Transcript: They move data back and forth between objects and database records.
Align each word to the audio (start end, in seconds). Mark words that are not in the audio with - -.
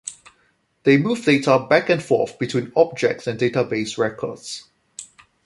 They 0.81 0.97
move 0.97 1.23
data 1.23 1.59
back 1.69 1.87
and 1.91 2.01
forth 2.01 2.39
between 2.39 2.71
objects 2.75 3.27
and 3.27 3.39
database 3.39 3.99
records. 3.99 4.67